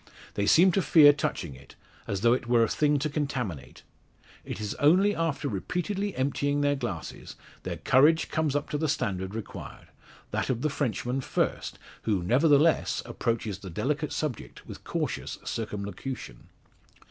[0.33, 1.75] They seem to fear touching it,
[2.07, 3.83] as though it were a thing to contaminate.
[4.43, 9.35] It is only after repeatedly emptying their glasses, their courage comes up to the standard
[9.35, 9.89] required;
[10.31, 16.47] that of the Frenchman first; who, nevertheless, approaches the delicate subject with cautious circumlocution.